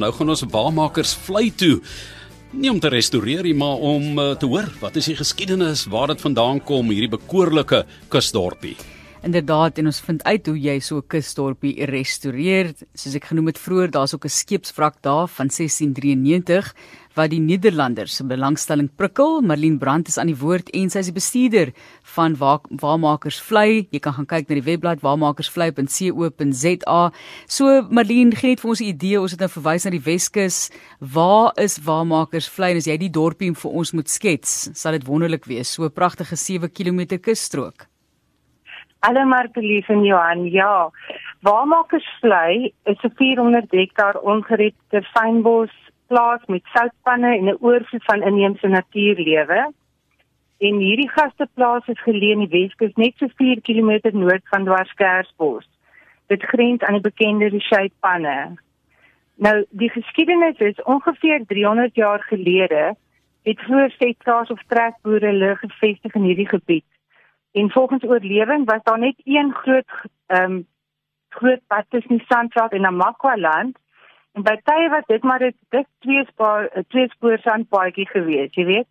Nou 0.00 0.12
gaan 0.16 0.32
ons 0.32 0.46
waarmakers 0.48 1.12
vlei 1.26 1.50
toe. 1.52 1.76
Nie 2.50 2.70
om 2.72 2.80
te 2.82 2.90
restoreer 2.90 3.44
nie, 3.46 3.54
maar 3.54 3.78
om 3.78 4.16
uh, 4.18 4.30
te 4.40 4.48
hoor 4.50 4.66
wat 4.80 4.96
is 4.98 5.10
die 5.12 5.18
geskiedenis, 5.18 5.84
waar 5.92 6.10
dit 6.10 6.24
vandaan 6.24 6.58
kom, 6.66 6.90
hierdie 6.90 7.12
bekoorlike 7.12 7.84
kusdorpie. 8.10 8.74
Inderdaad, 9.20 9.76
en 9.78 9.90
ons 9.90 10.00
vind 10.00 10.22
uit 10.24 10.46
hoe 10.48 10.56
jy 10.56 10.78
so 10.80 10.96
'n 10.96 11.06
kusdorpie 11.06 11.84
restoreer. 11.84 12.72
Soos 12.94 13.14
ek 13.14 13.24
genoem 13.24 13.46
het 13.46 13.58
vroeër, 13.58 13.90
daar's 13.90 14.14
ook 14.14 14.24
'n 14.24 14.28
skeepswrak 14.28 15.02
daar 15.02 15.28
van 15.28 15.50
1693 15.50 16.74
wat 17.14 17.30
die 17.30 17.40
Nederlanders 17.40 18.16
se 18.16 18.24
belangstelling 18.24 18.90
prikkel. 18.96 19.42
Marlene 19.42 19.78
Brandt 19.78 20.08
is 20.08 20.18
aan 20.18 20.26
die 20.26 20.36
woord 20.36 20.70
en 20.70 20.90
sy 20.90 20.98
is 20.98 21.06
die 21.06 21.12
bestuurder 21.12 21.72
van 22.14 22.36
Waarmakers 22.36 23.40
Vlei. 23.40 23.86
Jy 23.90 23.98
kan 23.98 24.12
gaan 24.12 24.26
kyk 24.26 24.48
na 24.48 24.54
die 24.54 24.64
webblad 24.64 25.00
waarmakersvlei.co.za. 25.00 27.12
So 27.46 27.82
Marlene, 27.90 28.36
gee 28.36 28.50
net 28.50 28.60
vir 28.60 28.70
ons 28.70 28.80
'n 28.80 28.84
idee, 28.84 29.20
ons 29.20 29.30
het 29.30 29.40
nou 29.40 29.50
verwys 29.50 29.84
na 29.84 29.90
die 29.90 30.00
Weskus. 30.00 30.70
Waar 30.98 31.52
is 31.56 31.78
Waarmakers 31.78 32.48
Vlei? 32.48 32.76
As 32.76 32.86
jy 32.86 32.96
die 32.96 33.10
dorpie 33.10 33.54
vir 33.54 33.70
ons 33.70 33.92
moet 33.92 34.08
skets, 34.08 34.68
sal 34.72 34.92
dit 34.92 35.04
wonderlik 35.04 35.44
wees. 35.44 35.68
So 35.68 35.84
'n 35.84 35.90
pragtige 35.90 36.36
7 36.36 36.72
km 36.72 37.20
kusstrook. 37.20 37.89
Hallo 39.02 39.24
Martelies 39.24 39.86
en 39.88 40.04
Johan. 40.04 40.50
Ja. 40.50 40.90
Waarmakers 41.40 42.08
Vlei 42.20 42.72
is 42.84 43.02
'n 43.02 43.12
400 43.16 43.70
hektaar 43.70 44.16
ongerepte 44.32 45.02
fynbos 45.02 45.72
plaas 46.06 46.44
met 46.46 46.64
soutpanne 46.74 47.36
en 47.36 47.44
'n 47.44 47.56
oorvloed 47.60 48.04
van 48.04 48.22
inheemse 48.22 48.66
natuurlewe. 48.66 49.72
En 50.58 50.74
hierdie 50.78 51.10
gasteplaas 51.10 51.86
is 51.86 52.02
geleë 52.02 52.32
in 52.36 52.44
die 52.44 52.54
Weskus 52.58 52.94
net 52.94 53.14
so 53.16 53.26
4 53.36 53.60
km 53.60 54.00
noord 54.12 54.44
van 54.44 54.64
Dwarskersbos. 54.64 55.68
Dit 56.26 56.42
grens 56.42 56.82
aan 56.82 56.92
die 56.92 57.08
bekende 57.10 57.48
Richey-panne. 57.48 58.58
Nou, 59.34 59.64
die 59.70 59.90
geskiedenis 59.90 60.58
is 60.58 60.82
ongeveer 60.82 61.46
300 61.46 61.94
jaar 61.94 62.22
gelede 62.22 62.96
het 63.42 63.60
vroeër 63.60 63.90
setplaas 63.90 64.50
of 64.50 64.62
trekboere 64.66 65.26
hulle 65.26 65.56
gevestig 65.56 66.14
in 66.14 66.22
hierdie 66.22 66.48
gebied. 66.48 66.89
En 67.52 67.70
volgens 67.70 68.04
oorlewing 68.04 68.64
was 68.70 68.82
daar 68.82 68.98
net 68.98 69.20
een 69.24 69.54
groot 69.54 69.90
ehm 70.26 70.52
um, 70.52 70.66
groot 71.28 71.60
pad 71.66 71.84
tussen 71.88 72.16
die 72.16 72.26
Sandveld 72.26 72.72
en 72.72 72.80
Namakwa 72.80 73.36
land 73.36 73.78
En 74.32 74.44
by 74.46 74.54
tye 74.62 74.88
was 74.90 75.06
dit 75.10 75.22
maar 75.22 75.42
'n 75.42 75.54
dik 75.74 75.86
twee 76.04 76.24
spoor 76.26 76.68
twee 76.88 77.08
spoor 77.08 77.38
sandpaadjie 77.38 78.08
geweest, 78.08 78.54
jy 78.54 78.64
weet. 78.64 78.88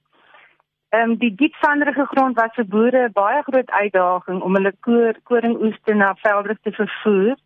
Ehm 0.90 1.12
um, 1.12 1.18
die 1.18 1.36
diepsanderige 1.36 2.06
grond 2.06 2.36
was 2.36 2.56
vir 2.56 2.68
boere 2.76 3.04
'n 3.08 3.12
baie 3.14 3.42
groot 3.44 3.70
uitdaging 3.70 4.42
om 4.42 4.56
hulle 4.56 4.74
koor 4.88 5.14
koringoeste 5.24 5.94
na 5.94 6.16
velde 6.16 6.58
te 6.62 6.72
vervoer 6.72 7.38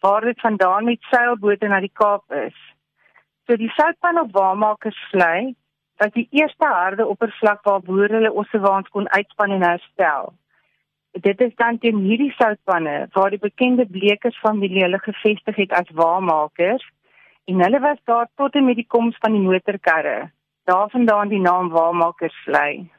waar 0.00 0.20
dit 0.20 0.40
vandaan 0.40 0.84
met 0.84 1.08
seilbote 1.10 1.68
na 1.68 1.80
die 1.80 1.96
Kaap 2.00 2.32
is. 2.32 2.58
So 3.46 3.56
die 3.56 3.72
soutpan 3.76 4.20
op 4.20 4.32
waarmakers 4.32 5.00
vlei 5.10 5.54
was 5.96 6.12
die 6.12 6.28
eerste 6.30 6.66
harde 6.66 7.06
oppervlak 7.06 7.62
waar 7.62 7.80
boere 7.80 8.14
hulle 8.14 8.32
ossewaans 8.32 8.88
kon 8.88 9.10
uitspan 9.10 9.50
en 9.50 9.62
herstel. 9.62 10.32
Dit 11.12 11.40
is 11.40 11.54
dan 11.56 11.78
teen 11.78 11.96
hierdie 11.96 12.32
soutpanne 12.32 13.08
waar 13.12 13.30
die 13.30 13.38
bekende 13.38 13.86
Blekers 13.86 14.38
familie 14.38 14.82
hulle 14.82 14.98
gevestig 14.98 15.56
het 15.56 15.72
as 15.72 15.90
waarmakers 15.92 16.84
En 17.48 17.62
hulle 17.64 17.80
was 17.80 17.98
daar 18.04 18.28
tot 18.36 18.54
en 18.54 18.64
met 18.64 18.76
die 18.76 18.86
koms 18.86 19.16
van 19.18 19.32
die 19.32 19.40
motorkarre. 19.40 20.30
Daarvandaan 20.68 21.28
die 21.28 21.40
naam 21.40 21.70
Waarmakersvlei. 21.72 22.90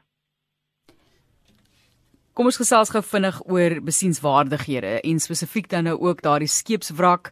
Kom 2.34 2.50
ons 2.50 2.58
gesels 2.58 2.90
gou 2.90 3.02
vinnig 3.12 3.38
oor 3.46 3.76
besienswaardighede 3.86 4.96
en 5.06 5.22
spesifiek 5.22 5.70
dan 5.70 5.86
nou 5.86 5.94
ook 6.00 6.24
daardie 6.26 6.50
skeepswrak. 6.50 7.30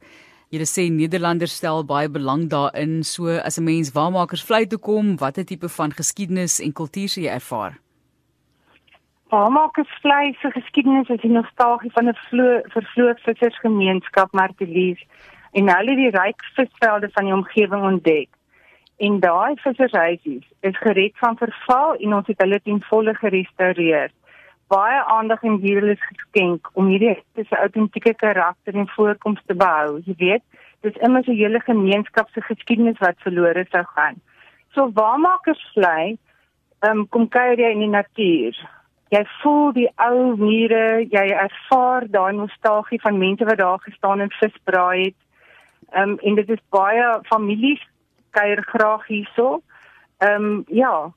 Julle 0.55 0.69
sê 0.71 0.87
Nederlanders 0.95 1.59
stel 1.59 1.83
baie 1.91 2.07
belang 2.09 2.47
daarin. 2.55 3.03
So 3.03 3.35
as 3.35 3.59
'n 3.59 3.65
mens 3.65 3.91
Waarmakersvlei 3.99 4.67
toe 4.67 4.79
kom, 4.79 5.17
watter 5.17 5.45
tipe 5.45 5.69
van 5.69 5.91
geskiedenis 5.93 6.61
en 6.61 6.73
kultuur 6.73 7.09
sê 7.09 7.23
jy 7.27 7.35
ervaar? 7.35 7.81
Waarmakersvlei 9.29 10.37
se 10.41 10.51
geskiedenis 10.51 11.09
is 11.09 11.21
die 11.21 11.31
nostalgie 11.31 11.91
van 11.93 12.09
'n 12.09 12.17
vervloekte 12.75 13.23
vissersgemeenskap 13.25 14.33
Martelies 14.33 15.01
en 15.53 15.69
hulle 15.69 15.95
die 15.97 16.11
ryk 16.11 16.45
visvelde 16.57 17.09
van 17.13 17.25
die 17.25 17.35
omgewing 17.35 17.83
ontdek. 17.85 18.29
En 18.97 19.21
daai 19.21 19.55
vissershuisies 19.57 20.47
is 20.61 20.79
gered 20.79 21.13
van 21.19 21.37
verval 21.37 21.95
en 21.95 22.15
ons 22.15 22.27
het 22.27 22.41
hulle 22.41 22.61
ten 22.61 22.81
volle 22.83 23.15
gerestoreer. 23.15 24.11
Baie 24.67 25.05
aandag 25.05 25.43
en 25.43 25.61
hierdie 25.61 25.91
is 25.91 26.07
geskenk 26.07 26.71
om 26.73 26.87
hierdie 26.87 27.23
se 27.35 27.57
autentieke 27.57 28.15
karakter 28.15 28.75
en 28.75 28.89
voorkoms 28.89 29.43
te 29.47 29.55
behou. 29.55 30.01
Jy 30.05 30.15
weet, 30.19 30.43
dis 30.81 30.97
immer 30.97 31.25
so 31.25 31.33
'n 31.33 31.37
hele 31.37 31.61
gemeenskap 31.61 32.29
se 32.31 32.41
geskiedenis 32.41 32.99
wat 32.99 33.21
verlore 33.27 33.67
sou 33.71 33.85
gaan. 33.85 34.17
So 34.73 34.91
waarmakers 34.93 35.71
vlei, 35.75 36.19
ehm 36.81 36.99
um, 36.99 37.09
kom 37.09 37.29
kuier 37.29 37.59
jy 37.59 37.71
in 37.71 37.79
die 37.79 37.95
natuur. 37.99 38.78
Jy 39.09 39.23
voel 39.41 39.73
die 39.73 39.89
ou 40.05 40.35
mure, 40.37 41.07
jy 41.09 41.25
ervaar 41.33 42.05
daai 42.13 42.33
nostalgie 42.37 43.01
van 43.01 43.19
mense 43.19 43.45
wat 43.49 43.59
daar 43.59 43.81
gestaan 43.81 44.21
en 44.21 44.35
vis 44.41 44.57
braai 44.65 45.05
het. 45.05 45.19
Ehm 45.93 46.11
um, 46.11 46.19
en 46.19 46.35
dit 46.35 46.51
is 46.51 46.65
baie 46.69 47.07
families 47.31 47.81
kuier 48.31 48.63
graag 48.69 49.07
hierso. 49.07 49.63
Ehm 50.19 50.45
um, 50.45 50.65
ja, 50.69 51.13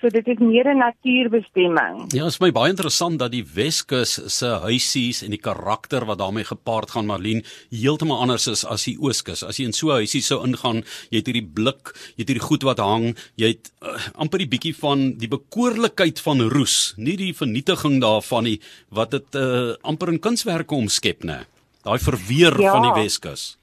so 0.00 0.08
dit 0.08 0.26
is 0.26 0.38
meer 0.38 0.66
'n 0.68 0.78
natuurbestemming. 0.78 2.12
Ja, 2.12 2.26
is 2.26 2.40
my 2.40 2.50
baie 2.52 2.70
interessant 2.70 3.18
dat 3.18 3.32
die 3.32 3.44
Weskus 3.54 4.20
se 4.26 4.46
huisies 4.46 5.22
en 5.22 5.30
die 5.30 5.40
karakter 5.40 6.04
wat 6.04 6.18
daarmee 6.18 6.44
gepaard 6.44 6.90
gaan 6.90 7.06
Marlene 7.06 7.42
heeltemal 7.70 8.20
anders 8.20 8.46
is 8.46 8.64
as 8.64 8.84
die 8.84 8.96
Ooskus. 8.98 9.42
As 9.42 9.56
jy 9.58 9.64
in 9.64 9.72
so 9.72 9.88
'n 9.88 10.00
huisie 10.00 10.22
sou 10.22 10.44
ingaan, 10.44 10.84
jy 11.10 11.18
het 11.18 11.26
hierdie 11.26 11.50
blik, 11.54 11.92
jy 12.16 12.22
het 12.24 12.28
hierdie 12.28 12.48
goed 12.48 12.62
wat 12.62 12.78
hang, 12.78 13.16
jy 13.36 13.48
het 13.48 13.70
uh, 13.82 13.98
amper 14.14 14.38
die 14.38 14.48
bietjie 14.48 14.74
van 14.74 15.18
die 15.18 15.28
bekoorlikheid 15.28 16.20
van 16.20 16.40
roes, 16.40 16.94
nie 16.96 17.16
die 17.16 17.34
vernietiging 17.34 18.00
daarvan 18.00 18.44
nie 18.44 18.60
wat 18.90 19.10
dit 19.10 19.34
uh, 19.34 19.74
amper 19.82 20.08
in 20.08 20.18
kunswerke 20.18 20.74
omskep, 20.74 21.24
né? 21.24 21.46
Daai 21.82 21.98
verweer 21.98 22.60
ja. 22.60 22.72
van 22.72 22.82
die 22.82 23.02
Weskus. 23.02 23.59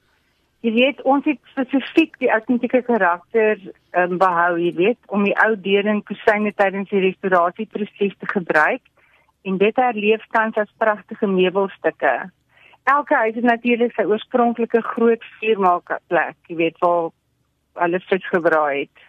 Jy 0.66 0.72
weet 0.74 1.02
ons 1.06 1.26
het 1.28 1.38
spesifiek 1.52 2.16
die 2.18 2.30
autentieke 2.34 2.80
karakter 2.82 3.60
um, 3.94 4.16
behou, 4.18 4.56
jy 4.58 4.72
weet, 4.74 4.98
om 5.06 5.22
die 5.22 5.36
ou 5.44 5.52
deure 5.54 5.92
en 5.92 6.02
kusyne 6.02 6.50
tydens 6.58 6.90
die 6.90 7.04
restaurasieproses 7.04 8.16
te 8.18 8.30
gebruik 8.32 8.82
en 9.46 9.60
dit 9.60 9.78
herleef 9.78 10.24
tans 10.34 10.58
as 10.58 10.72
pragtige 10.82 11.30
meubelstukke. 11.30 12.14
Elke 12.90 13.14
huis 13.22 13.36
het 13.36 13.46
natuurlik 13.46 13.94
sy 13.94 14.08
oorspronklike 14.08 14.82
groot 14.82 15.24
vuurmaakplek, 15.38 16.36
jy 16.50 16.58
weet, 16.64 16.82
waar 16.82 17.12
alles 17.84 18.06
vis 18.10 18.26
gebraai 18.32 18.80
het. 18.80 19.07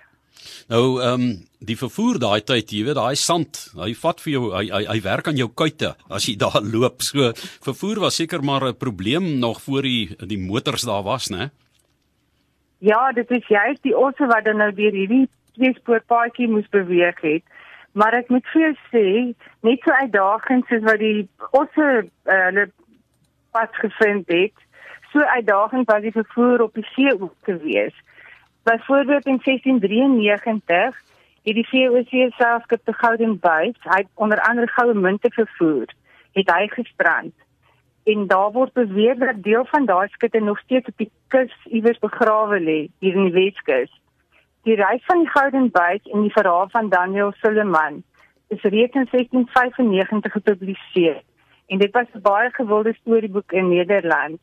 Nou 0.69 1.01
ehm 1.01 1.13
um, 1.13 1.29
die 1.59 1.75
vervoer 1.75 2.19
daai 2.23 2.41
tyd, 2.47 2.71
jy 2.71 2.85
weet, 2.87 2.95
daai 2.95 3.15
sand, 3.19 3.57
hy 3.75 3.91
vat 3.99 4.21
vir 4.23 4.31
jou 4.31 4.43
hy 4.53 4.69
hy, 4.69 4.83
hy 4.87 4.99
werk 5.03 5.27
aan 5.27 5.39
jou 5.39 5.49
kuite 5.61 5.95
as 6.09 6.27
jy 6.29 6.37
daar 6.43 6.61
loop. 6.63 7.01
So 7.03 7.33
vervoer 7.65 7.99
was 8.05 8.19
seker 8.21 8.43
maar 8.43 8.67
'n 8.67 8.77
probleem 8.77 9.39
nog 9.39 9.61
voor 9.61 9.81
die 9.81 10.15
die 10.33 10.39
motors 10.39 10.85
daar 10.87 11.03
was, 11.03 11.29
né? 11.29 11.49
Ja, 12.79 13.11
dit 13.11 13.31
is 13.31 13.47
juist 13.47 13.83
die 13.83 13.97
osse 13.97 14.25
wat 14.27 14.45
dan 14.45 14.57
nou 14.57 14.71
deur 14.71 14.95
hierdie 14.95 15.27
tweespoorpaadjie 15.57 16.47
moes 16.47 16.69
beweeg 16.71 17.19
het. 17.21 17.43
Maar 17.91 18.13
ek 18.21 18.29
moet 18.29 18.45
vir 18.53 18.61
jou 18.61 18.75
sê, 18.91 19.05
net 19.67 19.83
so 19.83 19.91
uitdagend 19.91 20.67
soos 20.69 20.85
wat 20.87 20.99
die 21.01 21.27
osse 21.51 21.87
uh, 22.05 22.43
hulle 22.45 22.69
pas 23.51 23.71
gevind 23.81 24.29
het, 24.29 24.53
so 25.11 25.19
uitdagend 25.19 25.89
was 25.89 26.05
die 26.05 26.15
vervoer 26.15 26.61
op 26.61 26.77
die 26.77 26.85
see 26.93 27.11
ook 27.17 27.35
geweest. 27.49 27.99
Byvoorbeeld 28.69 29.25
in 29.25 29.39
1693 29.43 31.01
het 31.43 31.55
die 31.55 31.67
VOC 31.67 32.31
selfskip 32.37 32.81
te 32.83 32.93
Golden 32.93 33.39
Bay, 33.39 33.73
hy 33.81 34.03
onder 34.13 34.41
andere 34.41 34.67
goue 34.67 34.93
munte 34.93 35.31
vervoer, 35.33 35.87
het 36.37 36.51
hy 36.53 36.67
gestrand. 36.67 37.33
En 38.03 38.27
daar 38.27 38.51
word 38.51 38.73
beweer 38.73 39.17
dat 39.17 39.41
deel 39.43 39.65
van 39.71 39.85
daai 39.85 40.07
skitte 40.07 40.39
nog 40.39 40.59
steeds 40.59 40.87
op 40.87 40.97
die 41.01 41.09
kus 41.27 41.55
iewers 41.65 41.97
begrawe 41.99 42.59
lê 42.59 42.77
hier 42.99 43.17
in 43.17 43.31
die 43.31 43.33
Weskus. 43.39 43.89
Die 44.69 44.77
reis 44.77 45.01
van 45.05 45.25
die 45.25 45.31
Golden 45.33 45.71
Bay 45.71 45.97
en 46.13 46.27
die 46.27 46.35
verhaal 46.37 46.69
van 46.69 46.93
Daniel 46.93 47.33
Suleman 47.41 48.03
is 48.53 48.61
reeds 48.61 48.93
in 49.01 49.09
1695 49.09 50.31
gepubliseer 50.31 51.21
en 51.67 51.81
dit 51.81 51.91
was 51.91 52.13
'n 52.13 52.21
baie 52.21 52.53
gewilde 52.53 52.93
storieboek 53.01 53.51
in 53.51 53.69
Nederland. 53.69 54.39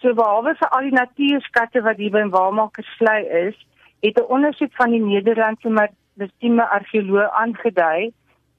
So 0.00 0.14
behalwe 0.16 0.54
vir 0.56 0.70
al 0.72 0.86
die 0.88 0.96
natuurskatte 0.96 1.82
wat 1.84 1.98
hier 2.00 2.12
by 2.14 2.22
Waarmakersvlei 2.32 3.20
is, 3.46 3.56
het 4.00 4.16
'n 4.16 4.30
ondersoek 4.36 4.72
van 4.80 4.90
die 4.90 5.02
Nederlandse 5.04 5.68
maritieme 5.68 6.64
argeoloog 6.68 7.30
aangedui 7.42 8.12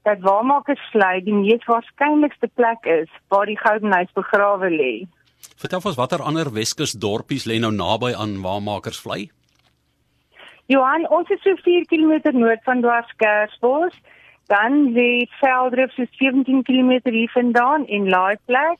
dat 0.04 0.20
Waarmakersvlei 0.20 1.24
die 1.24 1.34
mees 1.34 1.66
waarskynlikste 1.66 2.50
plek 2.54 2.86
is 2.86 3.10
waar 3.28 3.46
die 3.46 3.58
Goudenhuis 3.58 4.12
begrawe 4.14 4.70
lê. 4.70 5.08
Vertel 5.58 5.82
ons 5.86 5.96
watter 5.96 6.22
ander 6.22 6.54
Weskus 6.54 6.92
dorpies 6.92 7.46
lê 7.46 7.60
nou 7.60 7.72
naby 7.72 8.14
aan 8.14 8.42
Waarmakersvlei? 8.42 9.30
Johan, 10.66 11.10
ons 11.10 11.30
is 11.30 11.42
so 11.42 11.56
4 11.56 11.86
km 11.86 12.38
noord 12.38 12.64
van 12.64 12.82
Dwarskersbos, 12.82 13.94
dan 14.46 14.94
lê 14.94 15.28
Veldrif 15.40 15.92
so 15.92 16.06
17 16.12 16.64
km 16.64 16.92
hier 17.04 17.32
vandaan 17.34 17.86
en 17.88 18.10
Laaiplek 18.10 18.80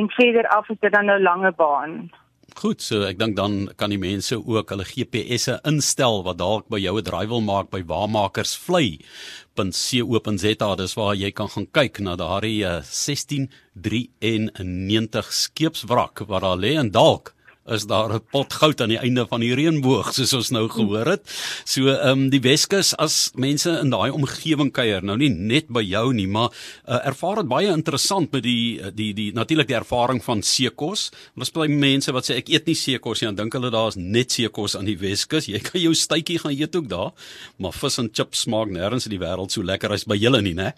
en 0.00 0.08
verder 0.16 0.48
af 0.56 0.68
is 0.72 0.80
dit 0.80 0.92
dan 0.92 1.06
nou 1.10 1.20
lange 1.22 1.52
baan. 1.56 2.10
Goed, 2.58 2.82
so 2.82 3.04
ek 3.06 3.14
dink 3.20 3.36
dan 3.38 3.68
kan 3.78 3.90
die 3.92 3.98
mense 4.00 4.34
ook 4.36 4.70
hulle 4.74 4.84
GPS'e 4.84 5.60
instel 5.68 6.24
wat 6.26 6.38
dalk 6.40 6.68
by 6.72 6.78
jou 6.82 6.96
'n 6.98 7.04
draai 7.06 7.26
wil 7.30 7.40
maak 7.40 7.70
by 7.70 7.82
waarmakersvlei.co.za 7.86 10.74
dis 10.76 10.96
waar 10.98 11.14
jy 11.14 11.30
kan 11.30 11.48
gaan 11.48 11.66
kyk 11.70 12.00
na 12.00 12.16
daardie 12.16 12.64
1693 12.64 15.14
eh, 15.14 15.22
skeepswrak 15.44 16.18
wat 16.26 16.42
daar 16.42 16.58
lê 16.58 16.76
en 16.76 16.90
dalk 16.90 17.34
is 17.66 17.86
daar 17.86 18.12
'n 18.14 18.22
pot 18.30 18.52
goud 18.52 18.80
aan 18.80 18.88
die 18.88 18.98
einde 18.98 19.26
van 19.26 19.40
die 19.40 19.54
reënboog 19.54 20.12
soos 20.14 20.32
ons 20.32 20.50
nou 20.50 20.68
gehoor 20.68 21.06
het. 21.06 21.22
So 21.64 21.88
ehm 21.88 22.08
um, 22.08 22.30
die 22.30 22.40
Weskus 22.40 22.96
as 22.96 23.30
mense 23.34 23.70
in 23.82 23.90
daai 23.90 24.10
omgewing 24.10 24.72
kuier, 24.72 25.02
nou 25.02 25.16
nie 25.16 25.28
net 25.28 25.68
by 25.68 25.82
jou 25.82 26.12
nie, 26.12 26.26
maar 26.26 26.50
uh, 26.88 27.06
ervaar 27.06 27.36
dit 27.36 27.48
baie 27.48 27.68
interessant 27.68 28.32
met 28.32 28.42
die 28.42 28.80
die 28.92 29.12
die 29.14 29.32
natuurlik 29.32 29.68
die 29.68 29.76
ervaring 29.76 30.24
van 30.24 30.42
seekos. 30.42 31.10
Want 31.34 31.48
as 31.48 31.50
baie 31.50 31.68
mense 31.68 32.12
wat 32.12 32.24
sê 32.24 32.36
ek 32.36 32.48
eet 32.48 32.66
nie 32.66 32.74
seekos 32.74 33.20
nie, 33.20 33.26
dan 33.26 33.36
dink 33.36 33.52
hulle 33.52 33.70
daar's 33.70 33.96
net 33.96 34.32
seekos 34.32 34.76
aan 34.76 34.84
die 34.84 34.98
Weskus. 34.98 35.46
Jy 35.46 35.58
kan 35.58 35.80
jou 35.80 35.94
stytjie 35.94 36.38
gaan 36.38 36.52
eet 36.52 36.76
ook 36.76 36.88
daar, 36.88 37.12
maar 37.58 37.72
vis 37.72 37.98
en 37.98 38.10
chips 38.12 38.40
smaak 38.40 38.68
nêrens 38.68 39.06
in 39.06 39.10
die 39.10 39.24
wêreld 39.26 39.52
so 39.52 39.62
lekker 39.62 39.92
as 39.92 40.04
by 40.04 40.16
julle 40.16 40.42
nie, 40.42 40.54
né? 40.54 40.72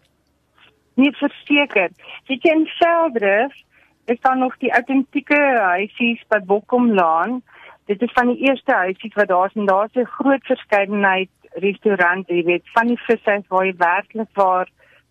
Nie 0.94 1.12
verseker. 1.16 1.88
Dit 2.28 2.44
is 2.44 2.50
in 2.52 2.66
Veldrif 2.78 3.52
is 4.04 4.20
daar 4.20 4.38
nog 4.38 4.56
die 4.58 4.72
autentieke 4.72 5.40
huisies 5.58 6.22
by 6.28 6.38
Bokkomlaan. 6.46 7.42
Dit 7.86 8.02
is 8.02 8.12
van 8.12 8.32
die 8.32 8.48
eerste 8.48 8.74
huisies 8.74 9.14
wat 9.14 9.28
daar 9.28 9.46
is 9.46 9.54
en 9.54 9.66
daar's 9.66 9.94
'n 9.94 10.04
groot 10.04 10.44
verskeidenheid 10.44 11.30
restaurante, 11.54 12.34
jy 12.34 12.44
weet, 12.44 12.62
van 12.72 12.86
die 12.86 13.00
vishuis 13.06 13.48
waar 13.48 13.66
jy 13.66 13.74
werklik 13.76 14.28
waar 14.32 14.68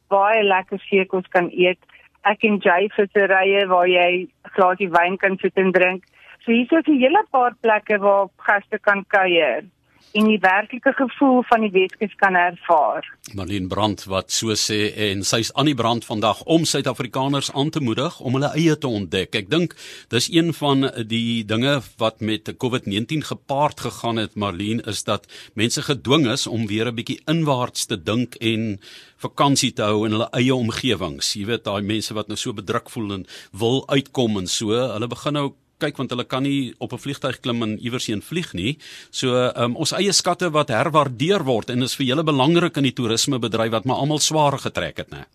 baie 0.07 0.43
lekker 0.43 0.79
seekos 0.79 1.27
kan 1.27 1.49
eet. 1.51 1.79
Ek 2.21 2.43
en 2.43 2.57
Jay 2.57 2.89
visserye 2.89 3.67
waar 3.67 3.87
jy 3.87 4.11
'n 4.11 4.29
glasie 4.55 4.89
wyn 4.89 5.17
kan 5.17 5.37
sit 5.37 5.55
en 5.55 5.71
drink. 5.71 6.03
So 6.39 6.51
hier 6.51 6.79
is 6.79 6.87
'n 6.87 6.99
hele 6.99 7.25
paar 7.31 7.53
plekke 7.61 7.97
waar 7.99 8.27
gaste 8.37 8.79
kan 8.79 9.05
kuier 9.07 9.63
en 10.13 10.27
die 10.27 10.39
werklike 10.39 10.93
gevoel 10.97 11.43
van 11.49 11.63
die 11.65 11.71
Weskus 11.71 12.13
kan 12.15 12.35
ervaar. 12.35 13.05
Marlene 13.37 13.67
Brandt 13.71 14.05
wat 14.11 14.31
so 14.31 14.55
sê 14.59 14.79
en 15.09 15.23
sy's 15.27 15.51
aan 15.55 15.69
die 15.69 15.77
brand 15.77 16.05
vandag 16.07 16.43
om 16.43 16.65
Suid-Afrikaners 16.67 17.51
aan 17.53 17.69
te 17.69 17.81
moedig 17.83 18.19
om 18.19 18.35
hulle 18.37 18.51
eie 18.57 18.77
te 18.77 18.89
ontdek. 18.89 19.35
Ek 19.43 19.51
dink 19.51 19.75
dis 20.13 20.29
een 20.33 20.51
van 20.57 20.89
die 21.07 21.43
dinge 21.47 21.77
wat 22.01 22.19
met 22.19 22.51
COVID-19 22.63 23.25
gepaard 23.31 23.85
gegaan 23.87 24.21
het 24.21 24.35
Marlene 24.35 24.83
is 24.91 25.03
dat 25.07 25.27
mense 25.53 25.83
gedwing 25.87 26.27
is 26.31 26.47
om 26.47 26.67
weer 26.67 26.91
'n 26.91 26.95
bietjie 26.95 27.21
inwaarts 27.25 27.85
te 27.85 27.97
dink 27.97 28.35
en 28.35 28.79
vakansie 29.21 29.71
te 29.73 29.85
hou 29.85 30.05
in 30.05 30.11
hulle 30.11 30.29
eie 30.33 30.55
omgewings. 30.55 31.35
Jy 31.37 31.45
weet 31.45 31.63
daai 31.63 31.81
mense 31.81 32.13
wat 32.13 32.27
nou 32.27 32.37
so 32.37 32.53
bedruk 32.53 32.89
voel 32.89 33.13
en 33.13 33.25
wil 33.51 33.83
uitkom 33.87 34.37
en 34.37 34.47
so, 34.47 34.73
hulle 34.73 35.07
begin 35.07 35.33
nou 35.33 35.53
kyk 35.81 35.97
want 35.97 36.13
hulle 36.13 36.27
kan 36.29 36.43
nie 36.43 36.73
op 36.79 36.93
'n 36.93 37.03
vliegtuig 37.03 37.41
klim 37.41 37.63
en 37.63 37.77
iewers 37.79 38.07
heen 38.07 38.21
vlieg 38.21 38.53
nie. 38.53 38.77
So 39.11 39.51
um, 39.55 39.75
ons 39.75 39.93
eie 39.97 40.13
skatte 40.13 40.51
wat 40.51 40.69
herwaardeer 40.69 41.43
word 41.43 41.69
en 41.69 41.83
is 41.83 41.95
vir 41.95 42.07
julle 42.11 42.23
belangrik 42.23 42.77
in 42.77 42.89
die 42.89 42.97
toerismebedryf 42.99 43.71
wat 43.71 43.85
maar 43.85 44.01
almal 44.03 44.19
swaar 44.19 44.57
getrek 44.57 44.97
het, 44.97 45.09
né? 45.09 45.25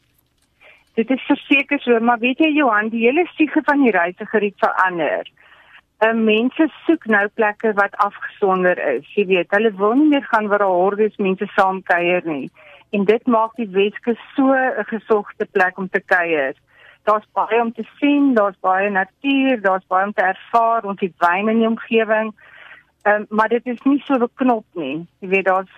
Dit 0.94 1.10
is 1.10 1.22
verseker 1.28 1.80
so, 1.80 1.98
maar 2.00 2.18
weet 2.18 2.38
jy 2.38 2.54
Johan, 2.56 2.88
die 2.88 3.04
hele 3.04 3.26
siege 3.36 3.60
van 3.64 3.82
die 3.82 3.92
reisiger 3.92 4.40
het 4.40 4.56
verander. 4.56 5.28
Um, 6.04 6.24
mense 6.24 6.68
soek 6.86 7.06
nou 7.08 7.26
plekke 7.34 7.72
wat 7.76 7.94
afgesonder 8.04 8.78
is. 8.96 9.04
Jy 9.16 9.26
weet, 9.26 9.50
hulle 9.50 9.72
wil 9.76 9.94
nie 9.96 10.08
meer 10.08 10.24
gaan 10.32 10.48
waar 10.48 10.64
hordes 10.64 11.16
mense 11.16 11.48
saam 11.54 11.82
kuier 11.82 12.24
nie. 12.24 12.50
En 12.92 13.04
dit 13.04 13.26
maak 13.26 13.56
die 13.56 13.68
Weskus 13.72 14.20
so 14.36 14.52
'n 14.52 14.84
gesogte 14.92 15.46
plek 15.52 15.78
om 15.78 15.88
te 15.88 16.00
kuier 16.00 16.54
daar's 17.06 17.26
baie 17.38 17.60
om 17.62 17.72
te 17.72 17.84
sien, 18.00 18.34
daar's 18.34 18.58
baie 18.60 18.90
natuur, 18.90 19.60
daar's 19.62 19.86
baie 19.86 20.06
om 20.06 20.12
te 20.12 20.22
ervaar, 20.26 20.84
ons 20.84 21.00
het 21.00 21.14
wyn 21.22 21.50
in 21.52 21.62
die 21.62 21.70
omgewing. 21.70 22.32
Ehm 23.06 23.22
um, 23.22 23.26
maar 23.30 23.48
dit 23.48 23.66
is 23.66 23.82
nie 23.84 24.00
so 24.04 24.18
beknop 24.18 24.66
nie. 24.74 25.06
Jy 25.22 25.28
weet 25.28 25.46
daar's 25.46 25.74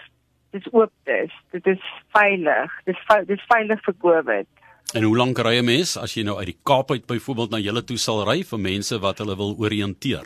dis 0.57 0.69
oop 0.73 0.93
dis. 1.05 1.35
Dit 1.53 1.67
is 1.67 1.83
veilig. 2.17 2.73
Dis 2.89 3.03
dis 3.29 3.45
veilig 3.53 3.85
vir 3.85 3.95
COVID. 4.05 4.49
En 4.97 5.05
hoe 5.05 5.17
lank 5.17 5.39
ry 5.45 5.59
'n 5.59 5.65
mens 5.65 5.97
as 6.01 6.15
jy 6.15 6.25
nou 6.25 6.39
uit 6.39 6.47
die 6.47 6.61
Kaap 6.65 6.91
uit 6.91 7.07
byvoorbeeld 7.07 7.51
na 7.51 7.59
julle 7.59 7.85
toe 7.85 7.99
sal 7.99 8.25
ry 8.25 8.43
vir 8.43 8.59
mense 8.59 8.99
wat 8.99 9.19
hulle 9.19 9.37
wil 9.37 9.55
orienteer? 9.59 10.25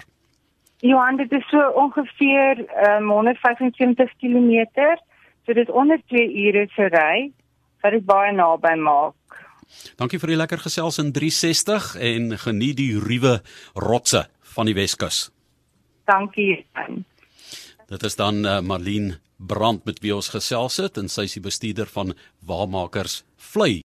Johan, 0.83 1.17
dit 1.17 1.33
is 1.33 1.49
so 1.51 1.59
ongeveer 1.85 2.59
um, 2.87 3.11
175 3.11 4.11
km. 4.21 4.67
So 5.45 5.53
dit 5.53 5.69
is 5.69 5.75
onder 5.75 5.99
2 6.07 6.47
ure 6.47 6.69
se 6.75 6.87
ry 6.91 7.33
wat 7.83 7.93
dit 7.93 8.07
baie 8.07 8.33
naby 8.33 8.75
maak. 8.79 9.15
Dankie 10.01 10.21
vir 10.23 10.35
die 10.35 10.41
lekker 10.41 10.63
gesels 10.63 10.99
in 11.03 11.13
360 11.15 11.95
en 12.11 12.39
geniet 12.39 12.79
die 12.81 12.93
ruwe 13.01 13.41
rotse 13.75 14.27
van 14.55 14.69
die 14.69 14.77
Weskus. 14.77 15.31
Dankie. 16.09 16.65
Dit 17.89 18.03
is 18.09 18.17
dan 18.17 18.45
uh, 18.45 18.61
Marlene 18.61 19.19
Brand 19.37 19.85
met 19.89 20.01
wie 20.05 20.15
ons 20.15 20.31
gesels 20.33 20.79
het 20.83 20.99
en 21.01 21.11
sy 21.11 21.27
is 21.29 21.37
die 21.39 21.45
bestuurder 21.45 21.91
van 21.91 22.15
Waarmakers 22.47 23.23
Vlei 23.53 23.81